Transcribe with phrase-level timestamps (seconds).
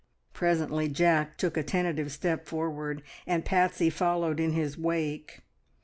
[0.33, 5.41] Presently Jack took a tentative step forward, and Patsie followed in his wake.